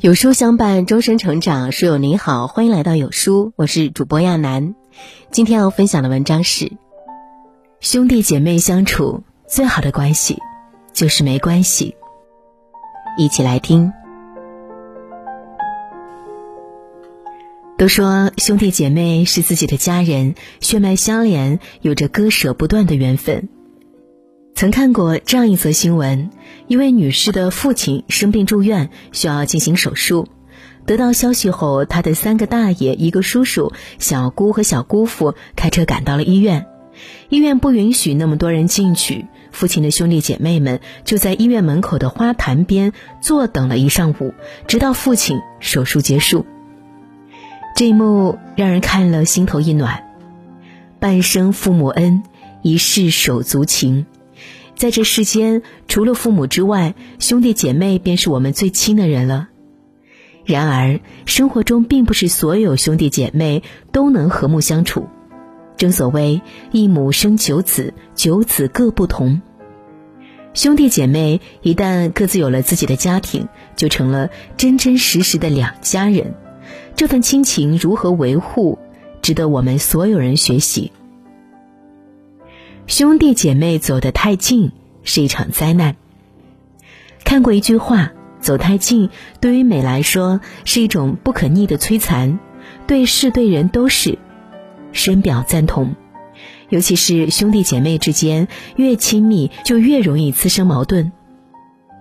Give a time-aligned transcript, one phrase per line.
[0.00, 1.70] 有书相伴，终身成长。
[1.70, 4.74] 书友您好，欢迎来到有书，我是主播亚楠。
[5.30, 6.72] 今天要分享的文章是：
[7.80, 10.38] 兄弟姐妹相处最好的关系
[10.92, 11.94] 就是没关系。
[13.16, 13.92] 一起来听。
[17.78, 23.48] 都说兄弟姐妹是自己的家人，血脉相连，有着割舍不断的缘分。
[24.62, 26.30] 曾看过这样一则新闻：
[26.68, 30.28] 一位女士的父亲生病住院，需要进行手术。
[30.86, 36.66] 得到消息后，他的三个大爷、一个叔叔、小姑和小姑父开车赶到了医院。
[37.28, 44.32] 医院不允许那么多人进去，父亲的兄弟姐妹们就在医院门口的花坛边坐等了一上午，
[44.68, 46.46] 直到父亲手术结束。
[47.74, 50.04] 这一幕让人看了心头一暖。
[51.00, 52.22] 半生父母恩，
[52.62, 54.06] 一世手足情。
[54.82, 59.48] 在这世间，除了父母之外，兄弟姐妹便是我们最亲的人了。
[60.44, 65.06] 然而，生活中并不是所有兄弟姐妹都能和睦相处。
[65.76, 69.40] 正所谓“一母生九子，九子各不同”。
[70.52, 73.46] 兄弟姐妹一旦各自有了自己的家庭，
[73.76, 76.34] 就成了真真实实的两家人。
[76.96, 78.80] 这份亲情如何维护，
[79.22, 80.90] 值得我们所有人学习。
[82.92, 84.70] 兄弟姐妹走得太近
[85.02, 85.96] 是一场灾难。
[87.24, 89.08] 看过一句话：“走太近，
[89.40, 92.38] 对于美来说是一种不可逆的摧残，
[92.86, 94.18] 对事对人都是。”
[94.92, 95.94] 深表赞同。
[96.68, 101.12] 尤其是兄弟姐妹之间，越亲密就越容易滋生矛盾。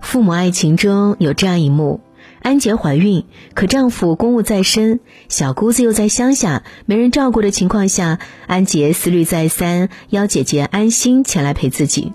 [0.01, 2.01] 父母爱情中有这样一幕。
[2.41, 12.13] 安杰怀孕，可丈夫公务在身，小姑子又在乡下，没人照顾的情况下，安杰思虑再三，邀姐姐安心前来陪自己。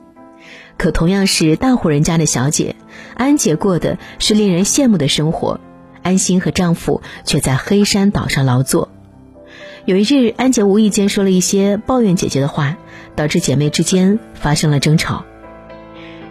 [0.77, 2.75] 可同样是大户人家的小姐，
[3.15, 5.61] 安杰过的是令人羡慕的生活，
[6.03, 8.89] 安心和丈夫却在黑山岛上劳作。
[9.85, 12.77] 有一日，安杰无意间说了一些抱怨姐姐的话，
[13.15, 15.25] 导致姐妹之间发生了争吵。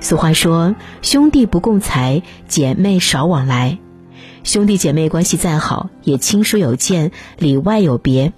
[0.02, 3.80] 俗话说：“兄弟不共财，姐妹少往来。”
[4.44, 8.34] 兄弟姐妹关系再好，也亲疏有见，里外有别。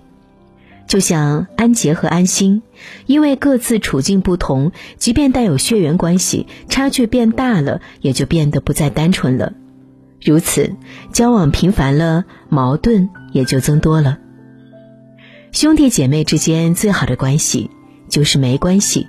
[0.87, 2.61] 就像安杰和安心，
[3.05, 9.51] 因为各自处境不同，即便带有血缘关系，差距变大了，也就变得不再单纯了。
[10.23, 10.75] 如此，
[11.11, 14.17] 交往频繁了，矛盾也就增多了。
[15.51, 17.69] 兄弟姐妹之间最好的关系，
[18.07, 19.07] 就是没关系。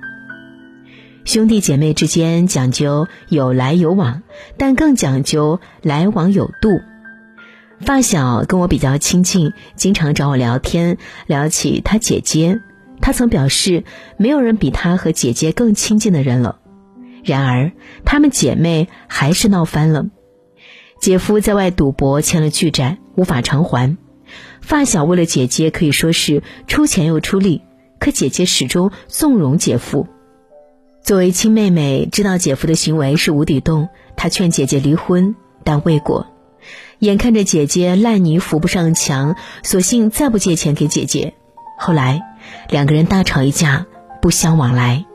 [1.25, 4.23] 兄弟姐妹之间讲究有来有往，
[4.57, 6.81] 但更讲究来往有度。
[7.81, 10.97] 发小跟我比较亲近，经常找我聊天，
[11.27, 12.61] 聊起他姐姐。
[13.01, 13.83] 他曾表示，
[14.17, 16.59] 没有人比他和姐姐更亲近的人了。
[17.23, 17.71] 然而，
[18.03, 20.07] 她们姐妹还是闹翻了。
[20.99, 23.97] 姐夫在外赌博欠了巨债，无法偿还。
[24.61, 27.61] 发小为了姐姐可以说是出钱又出力，
[27.99, 30.07] 可姐姐始终纵容姐夫。
[31.03, 36.27] 作为亲妹妹，知道姐夫的行为是无底洞，她劝姐姐离婚，但未果。
[36.99, 41.33] 眼看着姐姐烂泥扶不上墙，索性再不借钱给姐姐。
[41.79, 42.21] 后来，
[42.69, 43.87] 两个人大吵一架，
[44.21, 45.05] 不相往来。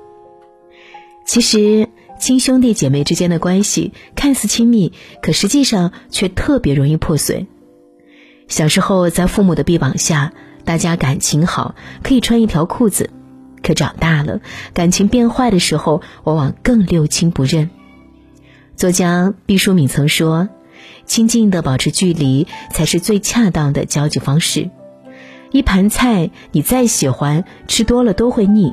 [1.26, 4.92] 其实，亲兄弟姐妹之间的关系看似亲密，
[5.22, 7.46] 可实际上却特别容易破碎。
[8.48, 10.32] 小时候在父母的臂膀下，
[10.64, 13.10] 大家感情好，可以穿一条裤子；
[13.64, 14.40] 可长大了，
[14.72, 17.70] 感情变坏的时候，往往更六亲不认。
[18.76, 20.48] 作家毕淑敏曾说。
[21.06, 24.70] 亲近的保持距离，才是最恰当的交际方式。
[25.52, 28.72] 一盘菜，你再喜欢，吃多了都会腻；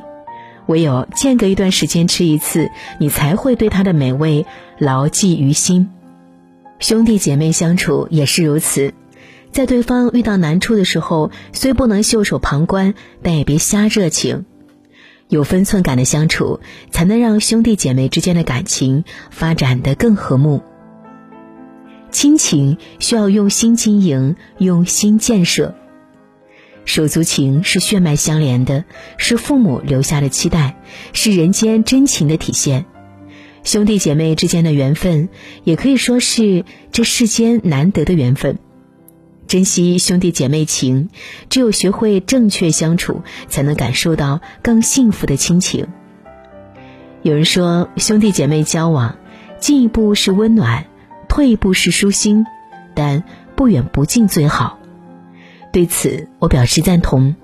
[0.66, 4.46] 唯有间隔一段时间吃一次，你才会对它的美味
[4.78, 5.90] 牢记于心。
[6.78, 8.94] 兄弟姐妹相处也是如此，
[9.50, 14.46] 在对方遇到难处的时候，虽不能袖手旁观，但也别瞎热情。
[15.32, 16.60] 有分寸感的相处，
[16.90, 20.62] 才能让兄弟姐妹之间的感情发展得更和睦。
[22.10, 25.74] 亲情需要用心经营，用心建设。
[26.84, 28.84] 手足情是血脉相连的，
[29.16, 30.76] 是父母留下的期待，
[31.14, 32.84] 是人间真情的体现。
[33.64, 35.30] 兄弟姐妹之间的缘分，
[35.64, 38.58] 也可以说是这世间难得的缘分。
[39.46, 41.10] 珍惜兄弟姐妹情，
[41.50, 45.88] 只有学会正确相处，才能感受到更幸福的亲情。
[47.22, 49.16] 有人说，兄弟姐妹交往，
[49.58, 50.86] 进一步是温暖。
[51.28, 52.44] 退一步是舒心，
[52.94, 53.24] 但
[53.56, 54.78] 不远不近最好。
[55.72, 57.36] 对此，我表示赞同。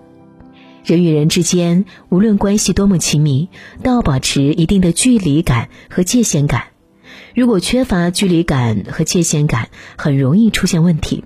[0.85, 3.49] 人与人之间，无论关系多么亲密，
[3.83, 6.65] 都要保持一定的距离感和界限感。
[7.35, 11.25] 如果缺乏距离感和界限感，很容易出现问题。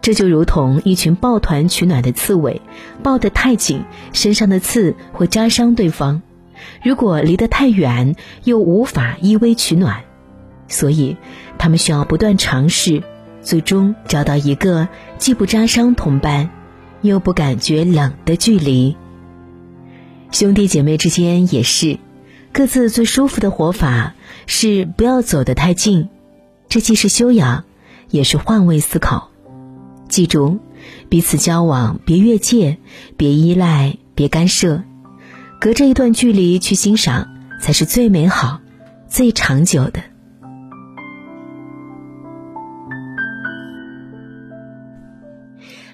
[0.00, 2.62] 这就如同一群抱团取暖的刺猬，
[3.02, 6.22] 抱得太紧，身上的刺会扎伤对方；
[6.82, 8.14] 如果离得太远，
[8.44, 10.04] 又无法依偎取暖。
[10.68, 11.16] 所以，
[11.58, 13.02] 他们需要不断尝试，
[13.42, 16.50] 最终找到一个既不扎伤同伴，
[17.00, 18.96] 又不感觉冷的距离。
[20.30, 21.98] 兄弟姐妹之间也是，
[22.52, 24.14] 各自最舒服的活法
[24.46, 26.08] 是不要走得太近，
[26.68, 27.64] 这既是修养，
[28.10, 29.30] 也是换位思考。
[30.08, 30.58] 记住，
[31.08, 32.78] 彼此交往别越界，
[33.16, 34.82] 别依赖，别干涉，
[35.60, 37.28] 隔着一段距离去欣赏，
[37.60, 38.60] 才是最美好、
[39.08, 40.02] 最长久的。